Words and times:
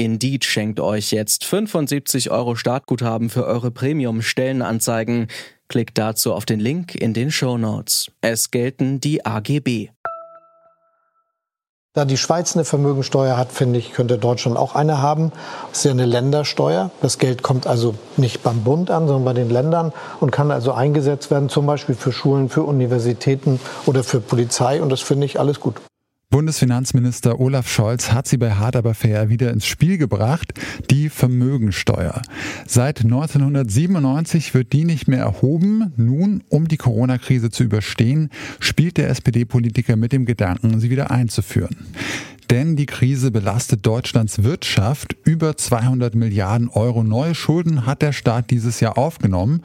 Indeed 0.00 0.46
schenkt 0.46 0.80
euch 0.80 1.10
jetzt 1.10 1.44
75 1.44 2.30
Euro 2.30 2.54
Startguthaben 2.54 3.28
für 3.28 3.44
eure 3.44 3.70
Premium-Stellenanzeigen. 3.70 5.26
Klickt 5.68 5.98
dazu 5.98 6.32
auf 6.32 6.46
den 6.46 6.58
Link 6.58 6.94
in 6.94 7.12
den 7.12 7.30
Show 7.30 7.58
Notes. 7.58 8.10
Es 8.22 8.50
gelten 8.50 9.00
die 9.00 9.26
AGB. 9.26 9.90
Da 11.92 12.06
die 12.06 12.16
Schweiz 12.16 12.56
eine 12.56 12.64
Vermögensteuer 12.64 13.36
hat, 13.36 13.52
finde 13.52 13.78
ich, 13.78 13.92
könnte 13.92 14.16
Deutschland 14.16 14.56
auch 14.56 14.74
eine 14.74 15.02
haben. 15.02 15.32
Das 15.68 15.80
ist 15.80 15.84
ja 15.84 15.90
eine 15.90 16.06
Ländersteuer. 16.06 16.90
Das 17.02 17.18
Geld 17.18 17.42
kommt 17.42 17.66
also 17.66 17.94
nicht 18.16 18.42
beim 18.42 18.64
Bund 18.64 18.90
an, 18.90 19.06
sondern 19.06 19.26
bei 19.26 19.34
den 19.34 19.50
Ländern 19.50 19.92
und 20.18 20.30
kann 20.30 20.50
also 20.50 20.72
eingesetzt 20.72 21.30
werden, 21.30 21.50
zum 21.50 21.66
Beispiel 21.66 21.94
für 21.94 22.10
Schulen, 22.10 22.48
für 22.48 22.62
Universitäten 22.62 23.60
oder 23.84 24.02
für 24.02 24.20
Polizei. 24.20 24.80
Und 24.80 24.88
das 24.88 25.02
finde 25.02 25.26
ich 25.26 25.38
alles 25.38 25.60
gut. 25.60 25.74
Bundesfinanzminister 26.30 27.40
Olaf 27.40 27.68
Scholz 27.68 28.12
hat 28.12 28.28
sie 28.28 28.36
bei 28.36 28.52
Hard 28.52 28.76
aber 28.76 28.94
fair 28.94 29.30
wieder 29.30 29.50
ins 29.50 29.66
Spiel 29.66 29.98
gebracht, 29.98 30.54
die 30.88 31.08
Vermögensteuer. 31.08 32.22
Seit 32.68 33.00
1997 33.00 34.54
wird 34.54 34.72
die 34.72 34.84
nicht 34.84 35.08
mehr 35.08 35.18
erhoben. 35.18 35.92
Nun, 35.96 36.44
um 36.48 36.68
die 36.68 36.76
Corona-Krise 36.76 37.50
zu 37.50 37.64
überstehen, 37.64 38.30
spielt 38.60 38.96
der 38.96 39.10
SPD-Politiker 39.10 39.96
mit 39.96 40.12
dem 40.12 40.24
Gedanken, 40.24 40.78
sie 40.78 40.90
wieder 40.90 41.10
einzuführen 41.10 41.76
denn 42.50 42.74
die 42.74 42.86
Krise 42.86 43.30
belastet 43.30 43.86
Deutschlands 43.86 44.42
Wirtschaft. 44.42 45.16
Über 45.24 45.56
200 45.56 46.16
Milliarden 46.16 46.68
Euro 46.68 47.04
neue 47.04 47.34
Schulden 47.34 47.86
hat 47.86 48.02
der 48.02 48.12
Staat 48.12 48.50
dieses 48.50 48.80
Jahr 48.80 48.98
aufgenommen. 48.98 49.62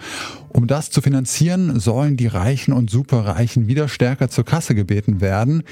Um 0.49 0.67
das 0.67 0.91
zu 0.91 1.01
finanzieren, 1.01 1.79
sollen 1.79 2.15
die 2.15 2.27
Reichen 2.27 2.73
und 2.73 2.89
Superreichen 2.89 3.67
wieder 3.67 3.87
stärker 3.87 4.29
zur 4.29 4.45
Kasse 4.45 4.75
gebeten 4.75 5.19
werden. 5.19 5.63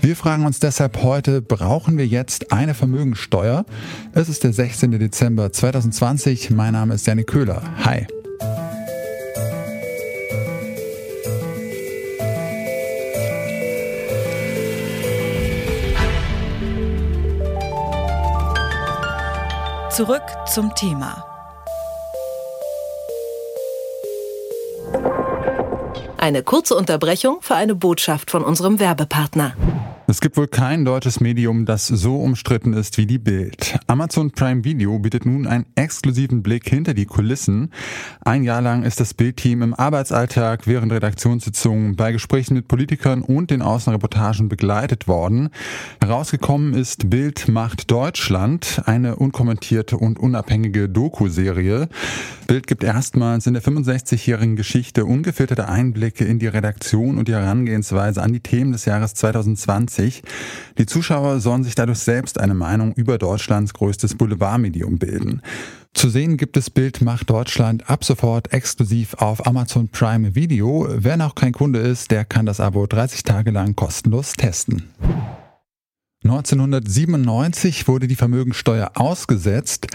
Wir 0.00 0.14
fragen 0.14 0.44
uns 0.44 0.60
deshalb 0.60 1.02
heute, 1.02 1.40
brauchen 1.40 1.96
wir 1.96 2.06
jetzt 2.06 2.52
eine 2.52 2.74
Vermögensteuer? 2.74 3.64
Es 4.12 4.28
ist 4.28 4.44
der 4.44 4.52
16. 4.52 4.92
Dezember 4.92 5.50
2020. 5.50 6.50
Mein 6.50 6.74
Name 6.74 6.94
ist 6.94 7.06
Janik 7.06 7.28
Köhler. 7.28 7.62
Hi. 7.84 8.06
Zurück 19.98 20.22
zum 20.46 20.72
Thema. 20.76 21.24
Eine 26.16 26.44
kurze 26.44 26.76
Unterbrechung 26.76 27.38
für 27.40 27.56
eine 27.56 27.74
Botschaft 27.74 28.30
von 28.30 28.44
unserem 28.44 28.78
Werbepartner. 28.78 29.56
Es 30.10 30.22
gibt 30.22 30.38
wohl 30.38 30.48
kein 30.48 30.86
deutsches 30.86 31.20
Medium, 31.20 31.66
das 31.66 31.86
so 31.86 32.16
umstritten 32.16 32.72
ist 32.72 32.96
wie 32.96 33.04
die 33.04 33.18
Bild. 33.18 33.78
Amazon 33.88 34.30
Prime 34.30 34.64
Video 34.64 34.98
bietet 34.98 35.26
nun 35.26 35.46
einen 35.46 35.66
exklusiven 35.74 36.42
Blick 36.42 36.66
hinter 36.66 36.94
die 36.94 37.04
Kulissen. 37.04 37.70
Ein 38.24 38.42
Jahr 38.42 38.62
lang 38.62 38.84
ist 38.84 39.00
das 39.00 39.12
Bildteam 39.12 39.60
im 39.60 39.74
Arbeitsalltag 39.74 40.66
während 40.66 40.92
Redaktionssitzungen 40.92 41.94
bei 41.94 42.12
Gesprächen 42.12 42.54
mit 42.54 42.68
Politikern 42.68 43.20
und 43.20 43.50
den 43.50 43.60
Außenreportagen 43.60 44.48
begleitet 44.48 45.08
worden. 45.08 45.50
Herausgekommen 46.00 46.72
ist 46.72 47.10
Bild 47.10 47.46
macht 47.48 47.90
Deutschland, 47.90 48.80
eine 48.86 49.16
unkommentierte 49.16 49.98
und 49.98 50.18
unabhängige 50.18 50.88
Doku-Serie. 50.88 51.90
Bild 52.46 52.66
gibt 52.66 52.82
erstmals 52.82 53.46
in 53.46 53.52
der 53.52 53.62
65-jährigen 53.62 54.56
Geschichte 54.56 55.04
ungefilterte 55.04 55.68
Einblicke 55.68 56.24
in 56.24 56.38
die 56.38 56.46
Redaktion 56.46 57.18
und 57.18 57.28
die 57.28 57.34
Herangehensweise 57.34 58.22
an 58.22 58.32
die 58.32 58.40
Themen 58.40 58.72
des 58.72 58.86
Jahres 58.86 59.12
2020 59.12 59.97
1990. 59.98 60.22
Die 60.78 60.86
Zuschauer 60.86 61.40
sollen 61.40 61.64
sich 61.64 61.74
dadurch 61.74 61.98
selbst 61.98 62.38
eine 62.38 62.54
Meinung 62.54 62.92
über 62.94 63.18
Deutschlands 63.18 63.74
größtes 63.74 64.14
Boulevardmedium 64.14 64.98
bilden. 64.98 65.42
Zu 65.94 66.10
sehen 66.10 66.36
gibt 66.36 66.56
es 66.56 66.70
Bild 66.70 67.00
macht 67.00 67.30
Deutschland 67.30 67.90
ab 67.90 68.04
sofort 68.04 68.52
exklusiv 68.52 69.14
auf 69.14 69.46
Amazon 69.46 69.88
Prime 69.88 70.34
Video. 70.34 70.86
Wer 70.90 71.16
noch 71.16 71.34
kein 71.34 71.52
Kunde 71.52 71.80
ist, 71.80 72.10
der 72.10 72.24
kann 72.24 72.46
das 72.46 72.60
Abo 72.60 72.86
30 72.86 73.22
Tage 73.24 73.50
lang 73.50 73.74
kostenlos 73.74 74.34
testen. 74.34 74.84
1997 76.28 77.88
wurde 77.88 78.06
die 78.06 78.14
Vermögensteuer 78.14 78.90
ausgesetzt. 78.94 79.86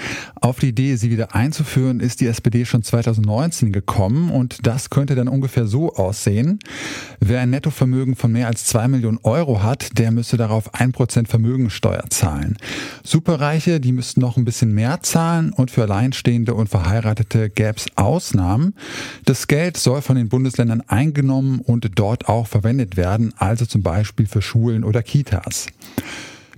Auf 0.42 0.60
die 0.60 0.70
Idee, 0.70 0.96
sie 0.96 1.12
wieder 1.12 1.36
einzuführen, 1.36 2.00
ist 2.00 2.22
die 2.22 2.26
SPD 2.26 2.66
schon 2.66 2.82
2019 2.82 3.72
gekommen 3.72 4.32
und 4.32 4.66
das 4.66 4.90
könnte 4.90 5.14
dann 5.14 5.28
ungefähr 5.28 5.68
so 5.68 5.94
aussehen. 5.94 6.58
Wer 7.20 7.42
ein 7.42 7.52
Nettovermögen 7.52 8.16
von 8.16 8.32
mehr 8.32 8.48
als 8.48 8.66
zwei 8.66 8.88
Millionen 8.88 9.20
Euro 9.22 9.62
hat, 9.62 10.00
der 10.00 10.10
müsste 10.10 10.38
darauf 10.38 10.74
ein 10.74 10.92
Prozent 10.92 11.28
Vermögensteuer 11.28 12.06
zahlen. 12.10 12.58
Superreiche, 13.04 13.80
die 13.80 13.92
müssten 13.92 14.20
noch 14.20 14.36
ein 14.36 14.46
bisschen 14.46 14.74
mehr 14.74 15.02
zahlen 15.04 15.54
und 15.54 15.70
für 15.70 15.84
Alleinstehende 15.84 16.56
und 16.56 16.68
Verheiratete 16.68 17.52
gäbe 17.52 17.78
es 17.78 17.86
Ausnahmen. 17.96 18.74
Das 19.26 19.48
Geld 19.48 19.78
soll 19.78 20.02
von 20.02 20.16
den 20.16 20.30
Bundesländern 20.30 20.82
eingenommen 20.88 21.60
und 21.60 21.92
dort 21.94 22.28
auch 22.28 22.48
verwendet 22.48 22.98
werden, 22.98 23.34
also 23.38 23.68
zum 23.68 23.84
Beispiel 23.84 24.26
für 24.26 24.42
Schulen 24.42 24.84
oder 24.84 25.04
Kitas. 25.04 25.68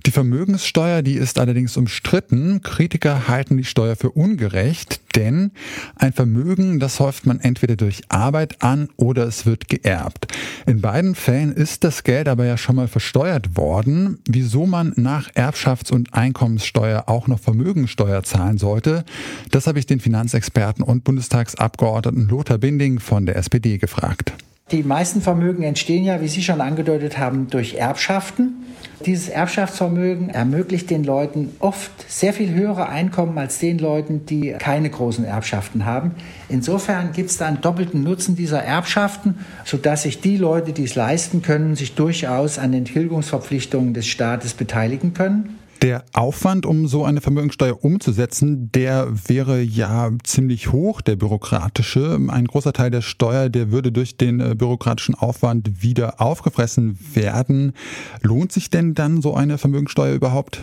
Die 0.06 0.12
Vermögenssteuer, 0.12 1.02
die 1.02 1.14
ist 1.14 1.40
allerdings 1.40 1.76
umstritten. 1.76 2.62
Kritiker 2.62 3.26
halten 3.26 3.56
die 3.56 3.64
Steuer 3.64 3.96
für 3.96 4.10
ungerecht, 4.10 5.00
denn 5.16 5.50
ein 5.96 6.12
Vermögen, 6.12 6.78
das 6.78 7.00
häuft 7.00 7.26
man 7.26 7.40
entweder 7.40 7.74
durch 7.74 8.02
Arbeit 8.08 8.62
an 8.62 8.88
oder 8.94 9.26
es 9.26 9.46
wird 9.46 9.68
geerbt. 9.68 10.32
In 10.64 10.80
beiden 10.80 11.16
Fällen 11.16 11.52
ist 11.52 11.82
das 11.82 12.04
Geld 12.04 12.28
aber 12.28 12.44
ja 12.44 12.56
schon 12.56 12.76
mal 12.76 12.86
versteuert 12.86 13.56
worden. 13.56 14.18
Wieso 14.28 14.64
man 14.64 14.92
nach 14.94 15.28
Erbschafts- 15.32 15.90
und 15.90 16.14
Einkommenssteuer 16.14 17.08
auch 17.08 17.26
noch 17.26 17.40
Vermögensteuer 17.40 18.22
zahlen 18.22 18.58
sollte, 18.58 19.04
das 19.50 19.66
habe 19.66 19.80
ich 19.80 19.86
den 19.86 19.98
Finanzexperten 19.98 20.84
und 20.84 21.02
Bundestagsabgeordneten 21.02 22.28
Lothar 22.28 22.58
Binding 22.58 23.00
von 23.00 23.26
der 23.26 23.34
SPD 23.34 23.78
gefragt. 23.78 24.34
Die 24.72 24.82
meisten 24.82 25.22
Vermögen 25.22 25.62
entstehen 25.62 26.02
ja, 26.02 26.20
wie 26.20 26.26
Sie 26.26 26.42
schon 26.42 26.60
angedeutet 26.60 27.18
haben, 27.18 27.46
durch 27.50 27.74
Erbschaften. 27.74 28.64
Dieses 29.04 29.28
Erbschaftsvermögen 29.28 30.28
ermöglicht 30.28 30.90
den 30.90 31.04
Leuten 31.04 31.52
oft 31.60 31.92
sehr 32.10 32.32
viel 32.32 32.52
höhere 32.52 32.88
Einkommen 32.88 33.38
als 33.38 33.60
den 33.60 33.78
Leuten, 33.78 34.26
die 34.26 34.56
keine 34.58 34.90
großen 34.90 35.24
Erbschaften 35.24 35.86
haben. 35.86 36.16
Insofern 36.48 37.12
gibt 37.12 37.30
es 37.30 37.36
da 37.36 37.46
einen 37.46 37.60
doppelten 37.60 38.02
Nutzen 38.02 38.34
dieser 38.34 38.60
Erbschaften, 38.60 39.38
sodass 39.64 40.02
sich 40.02 40.20
die 40.20 40.36
Leute, 40.36 40.72
die 40.72 40.82
es 40.82 40.96
leisten 40.96 41.42
können, 41.42 41.76
sich 41.76 41.94
durchaus 41.94 42.58
an 42.58 42.72
den 42.72 42.86
Tilgungsverpflichtungen 42.86 43.94
des 43.94 44.08
Staates 44.08 44.54
beteiligen 44.54 45.14
können. 45.14 45.60
Der 45.82 46.04
Aufwand, 46.14 46.64
um 46.64 46.86
so 46.86 47.04
eine 47.04 47.20
Vermögensteuer 47.20 47.84
umzusetzen, 47.84 48.70
der 48.72 49.08
wäre 49.28 49.60
ja 49.60 50.10
ziemlich 50.24 50.72
hoch, 50.72 51.02
der 51.02 51.16
bürokratische. 51.16 52.18
Ein 52.28 52.46
großer 52.46 52.72
Teil 52.72 52.90
der 52.90 53.02
Steuer, 53.02 53.50
der 53.50 53.70
würde 53.70 53.92
durch 53.92 54.16
den 54.16 54.40
äh, 54.40 54.54
bürokratischen 54.54 55.14
Aufwand 55.14 55.82
wieder 55.82 56.20
aufgefressen 56.20 56.98
werden. 57.12 57.74
Lohnt 58.22 58.52
sich 58.52 58.70
denn 58.70 58.94
dann 58.94 59.20
so 59.20 59.34
eine 59.34 59.58
Vermögensteuer 59.58 60.14
überhaupt? 60.14 60.62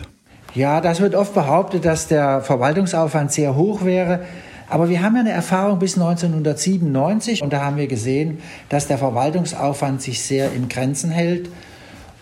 Ja, 0.54 0.80
das 0.80 1.00
wird 1.00 1.14
oft 1.14 1.34
behauptet, 1.34 1.84
dass 1.84 2.08
der 2.08 2.40
Verwaltungsaufwand 2.40 3.32
sehr 3.32 3.54
hoch 3.54 3.84
wäre. 3.84 4.20
Aber 4.68 4.88
wir 4.88 5.02
haben 5.02 5.14
ja 5.14 5.20
eine 5.20 5.32
Erfahrung 5.32 5.78
bis 5.78 5.94
1997 5.94 7.42
und 7.42 7.52
da 7.52 7.64
haben 7.64 7.76
wir 7.76 7.86
gesehen, 7.86 8.38
dass 8.68 8.86
der 8.88 8.98
Verwaltungsaufwand 8.98 10.02
sich 10.02 10.22
sehr 10.22 10.52
in 10.52 10.68
Grenzen 10.68 11.10
hält. 11.10 11.50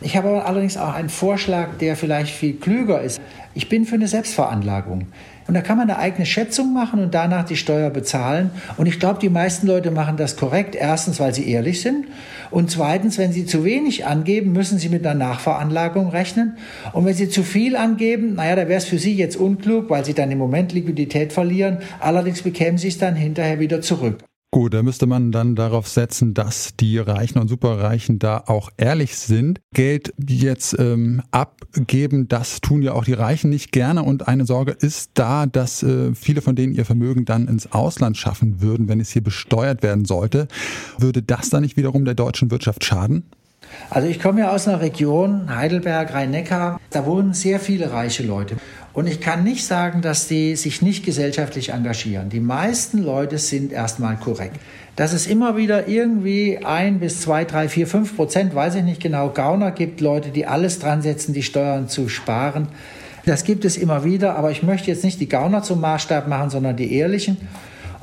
Ich 0.05 0.17
habe 0.17 0.45
allerdings 0.45 0.77
auch 0.77 0.95
einen 0.95 1.09
Vorschlag, 1.09 1.79
der 1.81 1.97
vielleicht 1.97 2.35
viel 2.35 2.55
klüger 2.55 3.03
ist. 3.03 3.21
Ich 3.55 3.69
bin 3.69 3.85
für 3.85 3.95
eine 3.95 4.09
Selbstveranlagung. 4.09 5.07
Und 5.49 5.55
da 5.55 5.61
kann 5.61 5.77
man 5.77 5.91
eine 5.91 5.99
eigene 5.99 6.25
Schätzung 6.25 6.73
machen 6.73 7.01
und 7.01 7.15
danach 7.15 7.45
die 7.45 7.57
Steuer 7.57 7.91
bezahlen. 7.91 8.51
Und 8.77 8.87
ich 8.87 9.01
glaube, 9.01 9.19
die 9.21 9.29
meisten 9.29 9.67
Leute 9.67 9.91
machen 9.91 10.17
das 10.17 10.37
korrekt. 10.37 10.75
Erstens, 10.75 11.21
weil 11.21 11.35
sie 11.35 11.49
ehrlich 11.49 11.83
sind. 11.83 12.07
Und 12.51 12.71
zweitens, 12.71 13.19
wenn 13.19 13.33
sie 13.33 13.45
zu 13.45 13.65
wenig 13.65 14.07
angeben, 14.07 14.53
müssen 14.53 14.79
sie 14.79 14.89
mit 14.89 15.07
einer 15.07 15.19
Nachveranlagung 15.19 16.09
rechnen. 16.09 16.57
Und 16.93 17.05
wenn 17.05 17.15
sie 17.15 17.29
zu 17.29 17.43
viel 17.43 17.77
angeben, 17.77 18.35
naja, 18.35 18.57
da 18.57 18.69
wäre 18.69 18.79
es 18.79 18.85
für 18.85 18.99
sie 18.99 19.15
jetzt 19.15 19.37
unklug, 19.37 19.91
weil 19.91 20.05
sie 20.05 20.15
dann 20.15 20.31
im 20.31 20.39
Moment 20.39 20.73
Liquidität 20.73 21.33
verlieren. 21.33 21.79
Allerdings 22.01 22.43
bekämen 22.43 22.79
sie 22.79 22.89
es 22.89 22.99
dann 22.99 23.17
hinterher 23.17 23.59
wieder 23.59 23.81
zurück. 23.81 24.19
Gut, 24.55 24.75
da 24.75 24.83
müsste 24.83 25.07
man 25.07 25.33
dann 25.33 25.57
darauf 25.57 25.89
setzen, 25.89 26.35
dass 26.35 26.77
die 26.77 26.99
Reichen 26.99 27.39
und 27.39 27.49
Superreichen 27.49 28.19
da 28.19 28.37
auch 28.49 28.69
ehrlich 28.77 29.17
sind. 29.17 29.63
Geld 29.73 30.13
jetzt 30.29 30.79
ähm, 30.79 31.23
abgeben, 31.31 32.29
das 32.29 32.61
tun 32.61 32.83
ja 32.83 32.93
auch 32.93 33.07
die 33.07 33.15
Reichen 33.15 33.49
nicht 33.49 33.73
gerne. 33.73 34.03
Und 34.03 34.29
eine 34.29 34.45
Sorge 34.45 34.73
ist 34.73 35.13
da, 35.15 35.47
dass 35.47 35.83
äh, 35.83 36.15
viele 36.15 36.43
von 36.43 36.55
denen 36.55 36.75
ihr 36.75 36.85
Vermögen 36.85 37.25
dann 37.25 37.49
ins 37.49 37.73
Ausland 37.73 38.19
schaffen 38.19 38.61
würden, 38.61 38.89
wenn 38.89 39.01
es 39.01 39.11
hier 39.11 39.23
besteuert 39.23 39.83
werden 39.83 40.05
sollte. 40.05 40.49
Würde 40.99 41.23
das 41.23 41.49
dann 41.49 41.63
nicht 41.63 41.79
wiederum 41.79 42.05
der 42.05 42.15
deutschen 42.15 42.51
Wirtschaft 42.51 42.85
schaden? 42.85 43.25
Also 43.91 44.09
ich 44.09 44.21
komme 44.21 44.41
ja 44.41 44.51
aus 44.51 44.67
einer 44.67 44.81
Region, 44.81 45.55
Heidelberg, 45.55 46.15
Rhein-Neckar, 46.15 46.81
da 46.91 47.07
wohnen 47.07 47.35
sehr 47.35 47.61
viele 47.61 47.93
reiche 47.93 48.23
Leute. 48.23 48.57
Und 48.95 49.07
ich 49.07 49.21
kann 49.21 49.43
nicht 49.43 49.65
sagen, 49.65 50.03
dass 50.03 50.29
die 50.29 50.55
sich 50.57 50.83
nicht 50.83 51.05
gesellschaftlich 51.05 51.71
engagieren. 51.71 52.29
Die 52.29 52.41
meisten 52.41 53.03
Leute 53.03 53.39
sind 53.39 53.73
erstmal 53.73 54.17
korrekt. 54.17 54.57
Dass 54.97 55.15
es 55.15 55.27
immer 55.27 55.57
wieder 55.57 55.89
irgendwie 55.89 56.59
ein 56.63 57.01
bis 57.01 57.23
zwei, 57.23 57.45
drei, 57.45 57.69
vier, 57.69 57.87
fünf 57.87 58.15
Prozent, 58.15 58.55
weiß 58.55 58.75
ich 58.75 58.83
nicht 58.83 59.03
genau, 59.03 59.31
Gauner 59.31 59.71
gibt, 59.71 60.03
Leute, 60.03 60.29
die 60.29 60.47
alles 60.47 60.79
dran 60.79 61.01
setzen, 61.01 61.33
die 61.33 61.43
Steuern 61.43 61.89
zu 61.89 62.11
sparen. 62.11 62.69
Das 63.25 63.45
gibt 63.45 63.65
es 63.65 63.79
immer 63.79 64.05
wieder, 64.05 64.37
aber 64.37 64.51
ich 64.51 64.63
möchte 64.63 64.91
jetzt 64.91 65.05
nicht 65.05 65.21
die 65.21 65.29
Gauner 65.29 65.63
zum 65.63 65.81
Maßstab 65.81 66.29
machen, 66.29 66.51
sondern 66.51 66.77
die 66.77 66.95
Ehrlichen. 66.95 67.39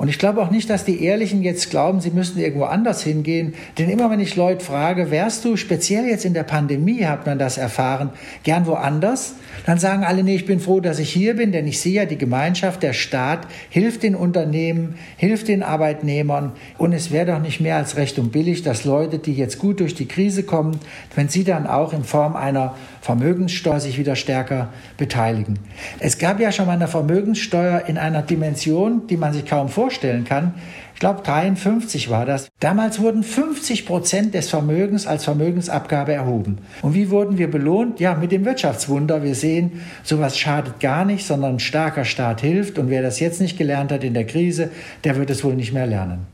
Und 0.00 0.08
ich 0.08 0.18
glaube 0.18 0.40
auch 0.40 0.50
nicht, 0.50 0.70
dass 0.70 0.86
die 0.86 1.04
Ehrlichen 1.04 1.42
jetzt 1.42 1.68
glauben, 1.68 2.00
sie 2.00 2.10
müssten 2.10 2.40
irgendwo 2.40 2.64
anders 2.64 3.02
hingehen. 3.02 3.52
Denn 3.76 3.90
immer 3.90 4.10
wenn 4.10 4.18
ich 4.18 4.34
Leute 4.34 4.64
frage, 4.64 5.10
wärst 5.10 5.44
du, 5.44 5.58
speziell 5.58 6.06
jetzt 6.06 6.24
in 6.24 6.32
der 6.32 6.42
Pandemie 6.42 7.04
hat 7.04 7.26
man 7.26 7.38
das 7.38 7.58
erfahren, 7.58 8.08
gern 8.42 8.64
woanders, 8.64 9.34
dann 9.66 9.76
sagen 9.76 10.04
alle, 10.04 10.22
nee, 10.22 10.36
ich 10.36 10.46
bin 10.46 10.58
froh, 10.58 10.80
dass 10.80 11.00
ich 11.00 11.10
hier 11.10 11.36
bin, 11.36 11.52
denn 11.52 11.66
ich 11.66 11.80
sehe 11.80 11.92
ja, 11.92 12.04
die 12.06 12.16
Gemeinschaft, 12.16 12.82
der 12.82 12.94
Staat 12.94 13.40
hilft 13.68 14.02
den 14.02 14.14
Unternehmen, 14.14 14.94
hilft 15.18 15.48
den 15.48 15.62
Arbeitnehmern. 15.62 16.52
Und 16.78 16.94
es 16.94 17.10
wäre 17.10 17.32
doch 17.32 17.40
nicht 17.40 17.60
mehr 17.60 17.76
als 17.76 17.96
recht 17.96 18.18
und 18.18 18.32
billig, 18.32 18.62
dass 18.62 18.86
Leute, 18.86 19.18
die 19.18 19.34
jetzt 19.34 19.58
gut 19.58 19.80
durch 19.80 19.94
die 19.94 20.08
Krise 20.08 20.44
kommen, 20.44 20.80
wenn 21.14 21.28
sie 21.28 21.44
dann 21.44 21.66
auch 21.66 21.92
in 21.92 22.04
Form 22.04 22.36
einer 22.36 22.74
Vermögenssteuer 23.02 23.80
sich 23.80 23.98
wieder 23.98 24.16
stärker 24.16 24.68
beteiligen. 24.96 25.58
Es 25.98 26.16
gab 26.16 26.40
ja 26.40 26.52
schon 26.52 26.64
mal 26.64 26.72
eine 26.72 26.88
Vermögenssteuer 26.88 27.84
in 27.86 27.98
einer 27.98 28.22
Dimension, 28.22 29.06
die 29.08 29.18
man 29.18 29.34
sich 29.34 29.44
kaum 29.44 29.68
vorstellen 29.90 30.24
kann. 30.24 30.54
Ich 30.94 31.00
glaube, 31.00 31.22
53 31.22 32.10
war 32.10 32.24
das. 32.24 32.48
Damals 32.60 33.00
wurden 33.00 33.24
50 33.24 33.86
Prozent 33.86 34.34
des 34.34 34.48
Vermögens 34.48 35.06
als 35.06 35.24
Vermögensabgabe 35.24 36.12
erhoben. 36.12 36.58
Und 36.82 36.94
wie 36.94 37.10
wurden 37.10 37.38
wir 37.38 37.50
belohnt? 37.50 37.98
Ja, 37.98 38.14
mit 38.14 38.30
dem 38.30 38.44
Wirtschaftswunder. 38.44 39.24
Wir 39.24 39.34
sehen, 39.34 39.80
sowas 40.04 40.38
schadet 40.38 40.78
gar 40.78 41.04
nicht, 41.04 41.26
sondern 41.26 41.54
ein 41.54 41.60
starker 41.60 42.04
Staat 42.04 42.40
hilft. 42.40 42.78
Und 42.78 42.88
wer 42.88 43.02
das 43.02 43.18
jetzt 43.18 43.40
nicht 43.40 43.58
gelernt 43.58 43.90
hat 43.90 44.04
in 44.04 44.14
der 44.14 44.26
Krise, 44.26 44.70
der 45.02 45.16
wird 45.16 45.30
es 45.30 45.42
wohl 45.42 45.54
nicht 45.54 45.72
mehr 45.72 45.86
lernen. 45.86 46.26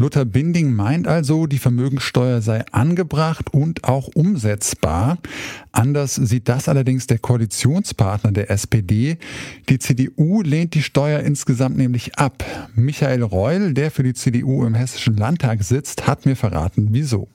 Luther 0.00 0.24
Binding 0.24 0.72
meint 0.72 1.06
also, 1.06 1.46
die 1.46 1.58
Vermögensteuer 1.58 2.40
sei 2.40 2.64
angebracht 2.72 3.52
und 3.52 3.84
auch 3.84 4.08
umsetzbar. 4.14 5.18
Anders 5.72 6.14
sieht 6.14 6.48
das 6.48 6.70
allerdings 6.70 7.06
der 7.06 7.18
Koalitionspartner 7.18 8.32
der 8.32 8.50
SPD. 8.50 9.18
Die 9.68 9.78
CDU 9.78 10.40
lehnt 10.40 10.72
die 10.72 10.82
Steuer 10.82 11.20
insgesamt 11.20 11.76
nämlich 11.76 12.16
ab. 12.16 12.42
Michael 12.74 13.22
Reul, 13.22 13.74
der 13.74 13.90
für 13.90 14.02
die 14.02 14.14
CDU 14.14 14.64
im 14.64 14.74
Hessischen 14.74 15.18
Landtag 15.18 15.62
sitzt, 15.62 16.06
hat 16.06 16.24
mir 16.24 16.34
verraten, 16.34 16.88
wieso. 16.92 17.28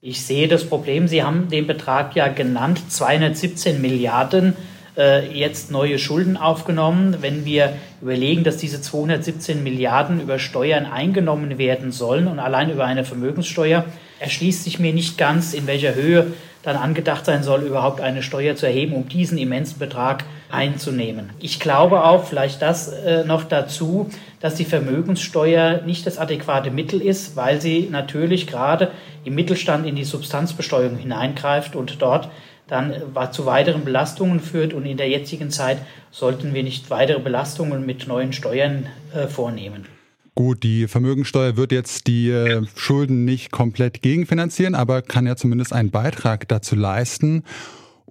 Ich 0.00 0.22
sehe 0.22 0.48
das 0.48 0.64
Problem, 0.64 1.08
Sie 1.08 1.22
haben 1.22 1.50
den 1.50 1.66
Betrag 1.66 2.16
ja 2.16 2.28
genannt, 2.28 2.80
217 2.88 3.82
Milliarden 3.82 4.54
äh, 4.98 5.26
jetzt 5.32 5.70
neue 5.70 5.98
Schulden 5.98 6.36
aufgenommen. 6.36 7.16
Wenn 7.20 7.44
wir 7.44 7.74
überlegen, 8.02 8.44
dass 8.44 8.56
diese 8.56 8.82
217 8.82 9.62
Milliarden 9.62 10.20
über 10.20 10.38
Steuern 10.38 10.86
eingenommen 10.86 11.56
werden 11.56 11.92
sollen 11.92 12.26
und 12.26 12.40
allein 12.40 12.70
über 12.70 12.84
eine 12.84 13.04
Vermögenssteuer, 13.04 13.84
erschließt 14.20 14.64
sich 14.64 14.78
mir 14.78 14.92
nicht 14.92 15.16
ganz, 15.16 15.54
in 15.54 15.66
welcher 15.66 15.94
Höhe 15.94 16.32
dann 16.62 16.76
angedacht 16.76 17.24
sein 17.24 17.42
soll, 17.42 17.62
überhaupt 17.62 18.00
eine 18.00 18.22
Steuer 18.22 18.56
zu 18.56 18.66
erheben, 18.66 18.94
um 18.94 19.08
diesen 19.08 19.38
immensen 19.38 19.78
Betrag 19.78 20.24
einzunehmen. 20.50 21.30
Ich 21.38 21.60
glaube 21.60 22.04
auch, 22.04 22.24
vielleicht 22.24 22.60
das 22.60 22.88
äh, 22.88 23.24
noch 23.24 23.44
dazu, 23.44 24.10
dass 24.40 24.56
die 24.56 24.64
Vermögenssteuer 24.64 25.82
nicht 25.86 26.06
das 26.06 26.18
adäquate 26.18 26.70
Mittel 26.70 27.00
ist, 27.00 27.36
weil 27.36 27.60
sie 27.60 27.88
natürlich 27.90 28.46
gerade 28.46 28.90
im 29.24 29.34
Mittelstand 29.34 29.86
in 29.86 29.94
die 29.94 30.04
Substanzbesteuerung 30.04 30.98
hineingreift 30.98 31.76
und 31.76 32.02
dort 32.02 32.28
dann 32.68 32.92
äh, 32.92 33.30
zu 33.32 33.46
weiteren 33.46 33.84
Belastungen 33.84 34.40
führt. 34.40 34.72
Und 34.72 34.86
in 34.86 34.96
der 34.96 35.08
jetzigen 35.08 35.50
Zeit 35.50 35.78
sollten 36.10 36.54
wir 36.54 36.62
nicht 36.62 36.90
weitere 36.90 37.20
Belastungen 37.20 37.84
mit 37.84 38.06
neuen 38.06 38.32
Steuern 38.32 38.86
äh, 39.14 39.26
vornehmen. 39.26 39.86
Gut, 40.34 40.62
die 40.62 40.86
Vermögensteuer 40.86 41.56
wird 41.56 41.72
jetzt 41.72 42.06
die 42.06 42.30
äh, 42.30 42.64
Schulden 42.76 43.24
nicht 43.24 43.50
komplett 43.50 44.02
gegenfinanzieren, 44.02 44.76
aber 44.76 45.02
kann 45.02 45.26
ja 45.26 45.34
zumindest 45.34 45.72
einen 45.72 45.90
Beitrag 45.90 46.46
dazu 46.46 46.76
leisten. 46.76 47.42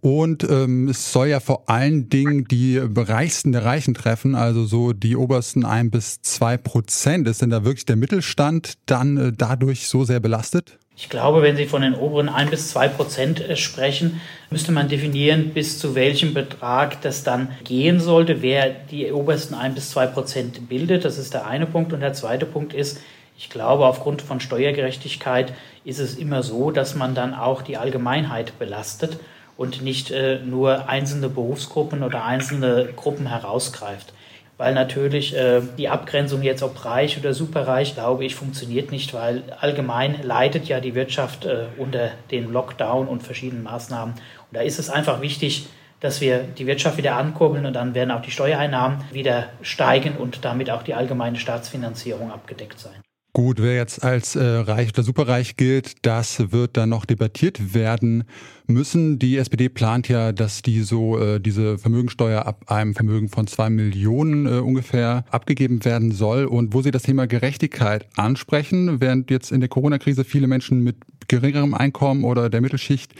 Und 0.01 0.43
ähm, 0.43 0.89
es 0.89 1.11
soll 1.11 1.27
ja 1.27 1.39
vor 1.39 1.69
allen 1.69 2.09
Dingen 2.09 2.45
die 2.45 2.77
Reichsten 2.77 3.51
der 3.51 3.65
Reichen 3.65 3.93
treffen, 3.93 4.35
also 4.35 4.65
so 4.65 4.93
die 4.93 5.15
obersten 5.15 5.65
ein 5.65 5.89
bis 5.89 6.21
zwei 6.21 6.57
Prozent. 6.57 7.27
Ist 7.27 7.41
denn 7.41 7.49
da 7.49 7.63
wirklich 7.63 7.85
der 7.85 7.95
Mittelstand 7.95 8.73
dann 8.85 9.17
äh, 9.17 9.31
dadurch 9.35 9.87
so 9.87 10.03
sehr 10.03 10.19
belastet? 10.19 10.77
Ich 10.99 11.09
glaube, 11.09 11.43
wenn 11.43 11.55
Sie 11.55 11.67
von 11.67 11.83
den 11.83 11.93
oberen 11.93 12.27
1 12.27 12.49
bis 12.49 12.69
2 12.71 12.87
Prozent 12.87 13.39
äh, 13.39 13.55
sprechen, 13.55 14.19
müsste 14.49 14.71
man 14.71 14.89
definieren, 14.89 15.51
bis 15.53 15.77
zu 15.77 15.93
welchem 15.93 16.33
Betrag 16.33 17.01
das 17.03 17.23
dann 17.23 17.49
gehen 17.63 17.99
sollte, 17.99 18.41
wer 18.41 18.71
die 18.71 19.11
obersten 19.11 19.53
1 19.53 19.75
bis 19.75 19.91
2 19.91 20.07
Prozent 20.07 20.69
bildet. 20.69 21.05
Das 21.05 21.19
ist 21.19 21.35
der 21.35 21.45
eine 21.45 21.67
Punkt. 21.67 21.93
Und 21.93 21.99
der 21.99 22.13
zweite 22.13 22.47
Punkt 22.47 22.73
ist, 22.73 22.99
ich 23.37 23.51
glaube, 23.51 23.85
aufgrund 23.85 24.23
von 24.23 24.39
Steuergerechtigkeit 24.39 25.53
ist 25.85 25.99
es 25.99 26.15
immer 26.15 26.41
so, 26.41 26.71
dass 26.71 26.95
man 26.95 27.13
dann 27.13 27.35
auch 27.35 27.61
die 27.61 27.77
Allgemeinheit 27.77 28.57
belastet 28.57 29.19
und 29.55 29.83
nicht 29.83 30.09
äh, 30.09 30.39
nur 30.39 30.89
einzelne 30.89 31.29
Berufsgruppen 31.29 32.01
oder 32.01 32.25
einzelne 32.25 32.89
Gruppen 32.95 33.27
herausgreift 33.27 34.13
weil 34.57 34.73
natürlich 34.73 35.35
äh, 35.35 35.61
die 35.77 35.89
Abgrenzung 35.89 36.41
jetzt 36.41 36.63
ob 36.63 36.83
reich 36.83 37.17
oder 37.17 37.33
superreich, 37.33 37.93
glaube 37.93 38.25
ich, 38.25 38.35
funktioniert 38.35 38.91
nicht, 38.91 39.13
weil 39.13 39.43
allgemein 39.59 40.21
leidet 40.23 40.67
ja 40.67 40.79
die 40.79 40.95
Wirtschaft 40.95 41.45
äh, 41.45 41.65
unter 41.77 42.11
den 42.31 42.51
Lockdown 42.51 43.07
und 43.07 43.23
verschiedenen 43.23 43.63
Maßnahmen. 43.63 44.15
Und 44.15 44.57
da 44.57 44.61
ist 44.61 44.79
es 44.79 44.89
einfach 44.89 45.21
wichtig, 45.21 45.67
dass 45.99 46.21
wir 46.21 46.39
die 46.39 46.67
Wirtschaft 46.67 46.97
wieder 46.97 47.15
ankurbeln 47.15 47.65
und 47.65 47.73
dann 47.73 47.95
werden 47.95 48.11
auch 48.11 48.21
die 48.21 48.31
Steuereinnahmen 48.31 49.03
wieder 49.11 49.49
steigen 49.61 50.15
und 50.17 50.45
damit 50.45 50.69
auch 50.69 50.83
die 50.83 50.93
allgemeine 50.93 51.37
Staatsfinanzierung 51.37 52.31
abgedeckt 52.31 52.79
sein. 52.79 53.01
Gut, 53.33 53.61
wer 53.61 53.75
jetzt 53.75 54.03
als 54.03 54.35
äh, 54.35 54.43
reich 54.43 54.89
oder 54.89 55.03
superreich 55.03 55.57
gilt, 55.57 56.05
das 56.05 56.51
wird 56.51 56.75
dann 56.75 56.89
noch 56.89 57.05
debattiert 57.05 57.75
werden 57.75 58.23
müssen. 58.67 59.19
Die 59.19 59.37
SPD 59.37 59.69
plant 59.69 60.07
ja, 60.07 60.31
dass 60.31 60.61
die 60.61 60.81
so 60.81 61.19
äh, 61.19 61.39
diese 61.39 61.77
Vermögensteuer 61.77 62.45
ab 62.45 62.65
einem 62.67 62.93
Vermögen 62.93 63.29
von 63.29 63.47
zwei 63.47 63.69
Millionen 63.69 64.45
äh, 64.45 64.59
ungefähr 64.59 65.25
abgegeben 65.31 65.83
werden 65.85 66.11
soll. 66.11 66.45
Und 66.45 66.73
wo 66.73 66.81
sie 66.81 66.91
das 66.91 67.03
Thema 67.03 67.27
Gerechtigkeit 67.27 68.07
ansprechen, 68.15 69.01
während 69.01 69.31
jetzt 69.31 69.51
in 69.51 69.59
der 69.59 69.69
Corona-Krise 69.69 70.23
viele 70.23 70.47
Menschen 70.47 70.83
mit 70.83 70.97
geringerem 71.27 71.73
Einkommen 71.73 72.23
oder 72.23 72.49
der 72.49 72.61
Mittelschicht 72.61 73.13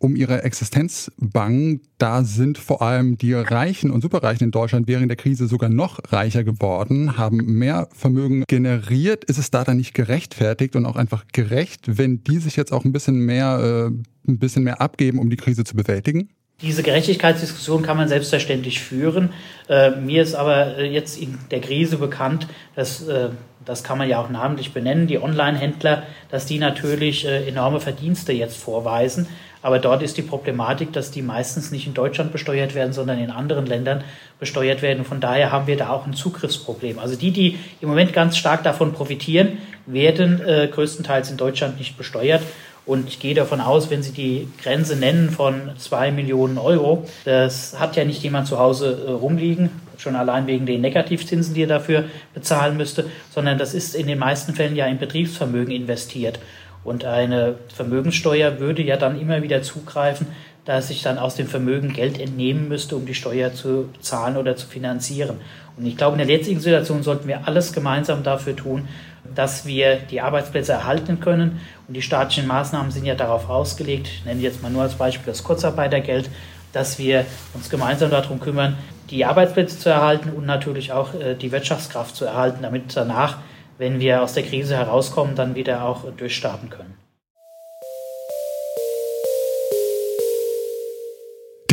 um 0.00 0.16
ihre 0.16 0.42
Existenz 0.42 1.12
bangen, 1.18 1.80
da 1.98 2.24
sind 2.24 2.58
vor 2.58 2.82
allem 2.82 3.16
die 3.16 3.32
Reichen 3.32 3.90
und 3.90 4.00
Superreichen 4.00 4.44
in 4.44 4.50
Deutschland 4.50 4.88
während 4.88 5.08
der 5.08 5.16
Krise 5.16 5.46
sogar 5.46 5.70
noch 5.70 6.00
reicher 6.08 6.42
geworden, 6.42 7.16
haben 7.16 7.36
mehr 7.36 7.88
Vermögen 7.92 8.42
generiert. 8.48 9.24
Ist 9.24 9.38
es 9.38 9.52
da 9.52 9.62
dann 9.62 9.76
nicht 9.76 9.94
gerechtfertigt 9.94 10.74
und 10.74 10.86
auch 10.86 10.96
einfach 10.96 11.24
gerecht, 11.32 11.98
wenn 11.98 12.24
die 12.24 12.38
sich 12.38 12.56
jetzt 12.56 12.72
auch 12.72 12.84
ein 12.84 12.92
bisschen 12.92 13.20
mehr, 13.20 13.90
äh, 13.92 14.02
ein 14.26 14.38
bisschen 14.38 14.64
mehr 14.64 14.80
abgeben, 14.80 15.18
um 15.18 15.30
die 15.30 15.36
Krise 15.36 15.64
zu 15.64 15.76
bewältigen? 15.76 16.30
Diese 16.60 16.84
Gerechtigkeitsdiskussion 16.84 17.82
kann 17.82 17.96
man 17.96 18.08
selbstverständlich 18.08 18.80
führen. 18.80 19.30
Äh, 19.68 19.90
mir 19.96 20.22
ist 20.22 20.34
aber 20.34 20.78
äh, 20.78 20.86
jetzt 20.86 21.20
in 21.20 21.38
der 21.50 21.60
Krise 21.60 21.96
bekannt, 21.96 22.46
dass 22.76 23.06
äh, 23.08 23.30
das 23.64 23.84
kann 23.84 23.98
man 23.98 24.08
ja 24.08 24.20
auch 24.20 24.30
namentlich 24.30 24.72
benennen, 24.72 25.06
die 25.06 25.20
Online-Händler, 25.20 26.04
dass 26.30 26.46
die 26.46 26.58
natürlich 26.58 27.26
äh, 27.26 27.46
enorme 27.48 27.80
Verdienste 27.80 28.32
jetzt 28.32 28.56
vorweisen. 28.56 29.26
Aber 29.60 29.78
dort 29.78 30.02
ist 30.02 30.16
die 30.16 30.22
Problematik, 30.22 30.92
dass 30.92 31.12
die 31.12 31.22
meistens 31.22 31.70
nicht 31.70 31.86
in 31.86 31.94
Deutschland 31.94 32.32
besteuert 32.32 32.74
werden, 32.74 32.92
sondern 32.92 33.20
in 33.20 33.30
anderen 33.30 33.66
Ländern 33.66 34.02
besteuert 34.40 34.82
werden. 34.82 35.04
Von 35.04 35.20
daher 35.20 35.52
haben 35.52 35.68
wir 35.68 35.76
da 35.76 35.90
auch 35.90 36.04
ein 36.04 36.14
Zugriffsproblem. 36.14 36.98
Also 36.98 37.14
die, 37.14 37.30
die 37.30 37.58
im 37.80 37.88
Moment 37.88 38.12
ganz 38.12 38.36
stark 38.36 38.64
davon 38.64 38.92
profitieren, 38.92 39.58
werden 39.86 40.40
äh, 40.40 40.68
größtenteils 40.72 41.30
in 41.30 41.36
Deutschland 41.36 41.78
nicht 41.78 41.96
besteuert. 41.96 42.42
Und 42.84 43.08
ich 43.08 43.20
gehe 43.20 43.34
davon 43.34 43.60
aus, 43.60 43.90
wenn 43.90 44.02
Sie 44.02 44.12
die 44.12 44.48
Grenze 44.60 44.96
nennen 44.96 45.30
von 45.30 45.70
zwei 45.78 46.10
Millionen 46.10 46.58
Euro, 46.58 47.06
das 47.24 47.78
hat 47.78 47.96
ja 47.96 48.04
nicht 48.04 48.22
jemand 48.22 48.48
zu 48.48 48.58
Hause 48.58 49.04
äh, 49.06 49.10
rumliegen, 49.10 49.70
schon 49.98 50.16
allein 50.16 50.48
wegen 50.48 50.66
den 50.66 50.80
Negativzinsen, 50.80 51.54
die 51.54 51.62
er 51.62 51.68
dafür 51.68 52.04
bezahlen 52.34 52.76
müsste, 52.76 53.06
sondern 53.30 53.56
das 53.56 53.72
ist 53.72 53.94
in 53.94 54.08
den 54.08 54.18
meisten 54.18 54.54
Fällen 54.54 54.74
ja 54.74 54.86
in 54.86 54.98
Betriebsvermögen 54.98 55.72
investiert. 55.72 56.40
Und 56.82 57.04
eine 57.04 57.54
Vermögenssteuer 57.72 58.58
würde 58.58 58.82
ja 58.82 58.96
dann 58.96 59.20
immer 59.20 59.42
wieder 59.42 59.62
zugreifen, 59.62 60.26
da 60.64 60.78
es 60.78 60.88
sich 60.88 61.02
dann 61.02 61.18
aus 61.18 61.36
dem 61.36 61.46
Vermögen 61.46 61.92
Geld 61.92 62.20
entnehmen 62.20 62.68
müsste, 62.68 62.96
um 62.96 63.06
die 63.06 63.14
Steuer 63.14 63.52
zu 63.52 63.88
zahlen 64.00 64.36
oder 64.36 64.56
zu 64.56 64.66
finanzieren. 64.66 65.38
Und 65.76 65.86
ich 65.86 65.96
glaube, 65.96 66.20
in 66.20 66.26
der 66.26 66.36
jetzigen 66.36 66.60
Situation 66.60 67.02
sollten 67.02 67.28
wir 67.28 67.46
alles 67.46 67.72
gemeinsam 67.72 68.22
dafür 68.22 68.54
tun, 68.54 68.88
dass 69.34 69.66
wir 69.66 69.96
die 69.96 70.20
Arbeitsplätze 70.20 70.72
erhalten 70.72 71.20
können. 71.20 71.60
Und 71.88 71.94
die 71.94 72.02
staatlichen 72.02 72.46
Maßnahmen 72.46 72.90
sind 72.90 73.04
ja 73.04 73.14
darauf 73.14 73.48
ausgelegt, 73.48 74.08
ich 74.08 74.24
nenne 74.24 74.40
jetzt 74.40 74.62
mal 74.62 74.70
nur 74.70 74.82
als 74.82 74.94
Beispiel 74.94 75.32
das 75.32 75.44
Kurzarbeitergeld, 75.44 76.30
dass 76.72 76.98
wir 76.98 77.26
uns 77.54 77.68
gemeinsam 77.68 78.10
darum 78.10 78.40
kümmern, 78.40 78.76
die 79.10 79.24
Arbeitsplätze 79.24 79.78
zu 79.78 79.90
erhalten 79.90 80.30
und 80.30 80.46
natürlich 80.46 80.92
auch 80.92 81.14
äh, 81.14 81.34
die 81.34 81.52
Wirtschaftskraft 81.52 82.16
zu 82.16 82.24
erhalten, 82.24 82.62
damit 82.62 82.96
danach, 82.96 83.38
wenn 83.78 84.00
wir 84.00 84.22
aus 84.22 84.32
der 84.32 84.42
Krise 84.42 84.76
herauskommen, 84.76 85.34
dann 85.34 85.54
wieder 85.54 85.84
auch 85.84 86.04
durchstarten 86.16 86.70
können. 86.70 87.01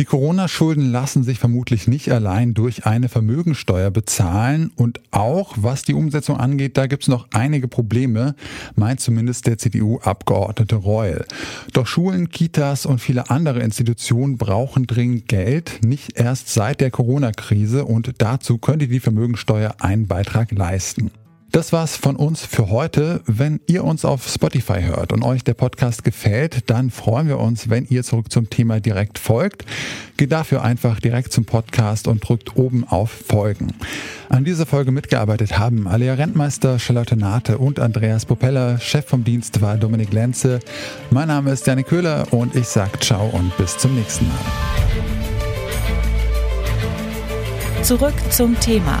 Die 0.00 0.06
Corona-Schulden 0.06 0.90
lassen 0.90 1.24
sich 1.24 1.38
vermutlich 1.38 1.86
nicht 1.86 2.10
allein 2.10 2.54
durch 2.54 2.86
eine 2.86 3.10
Vermögensteuer 3.10 3.90
bezahlen 3.90 4.72
und 4.74 4.98
auch 5.10 5.52
was 5.58 5.82
die 5.82 5.92
Umsetzung 5.92 6.38
angeht, 6.38 6.78
da 6.78 6.86
gibt 6.86 7.02
es 7.02 7.08
noch 7.10 7.28
einige 7.34 7.68
Probleme, 7.68 8.34
meint 8.74 9.00
zumindest 9.00 9.46
der 9.46 9.58
CDU-Abgeordnete 9.58 10.76
Reul. 10.76 11.26
Doch 11.74 11.86
Schulen, 11.86 12.30
Kitas 12.30 12.86
und 12.86 13.00
viele 13.00 13.28
andere 13.28 13.60
Institutionen 13.60 14.38
brauchen 14.38 14.86
dringend 14.86 15.28
Geld, 15.28 15.80
nicht 15.84 16.18
erst 16.18 16.48
seit 16.48 16.80
der 16.80 16.90
Corona-Krise 16.90 17.84
und 17.84 18.10
dazu 18.22 18.56
könnte 18.56 18.88
die 18.88 19.00
Vermögensteuer 19.00 19.74
einen 19.80 20.06
Beitrag 20.06 20.50
leisten. 20.50 21.10
Das 21.52 21.72
war's 21.72 21.96
von 21.96 22.14
uns 22.14 22.46
für 22.46 22.70
heute. 22.70 23.22
Wenn 23.26 23.58
ihr 23.66 23.82
uns 23.82 24.04
auf 24.04 24.28
Spotify 24.28 24.82
hört 24.82 25.12
und 25.12 25.24
euch 25.24 25.42
der 25.42 25.54
Podcast 25.54 26.04
gefällt, 26.04 26.70
dann 26.70 26.90
freuen 26.90 27.26
wir 27.26 27.40
uns, 27.40 27.68
wenn 27.68 27.86
ihr 27.86 28.04
zurück 28.04 28.30
zum 28.30 28.48
Thema 28.50 28.78
direkt 28.78 29.18
folgt. 29.18 29.64
Geht 30.16 30.30
dafür 30.30 30.62
einfach 30.62 31.00
direkt 31.00 31.32
zum 31.32 31.46
Podcast 31.46 32.06
und 32.06 32.20
drückt 32.20 32.54
oben 32.56 32.86
auf 32.86 33.10
Folgen. 33.10 33.74
An 34.28 34.44
dieser 34.44 34.64
Folge 34.64 34.92
mitgearbeitet 34.92 35.58
haben 35.58 35.88
Alea 35.88 36.14
Rentmeister, 36.14 36.78
Charlotte 36.78 37.16
Nate 37.16 37.58
und 37.58 37.80
Andreas 37.80 38.26
Propeller. 38.26 38.78
Chef 38.78 39.06
vom 39.06 39.24
Dienst 39.24 39.60
war 39.60 39.76
Dominik 39.76 40.12
Lenze. 40.12 40.60
Mein 41.10 41.26
Name 41.26 41.50
ist 41.50 41.66
Janik 41.66 41.88
Köhler 41.88 42.28
und 42.30 42.54
ich 42.54 42.68
sag 42.68 43.02
ciao 43.02 43.26
und 43.26 43.56
bis 43.56 43.76
zum 43.76 43.96
nächsten 43.96 44.28
Mal. 44.28 44.38
Zurück 47.82 48.14
zum 48.30 48.58
Thema 48.60 49.00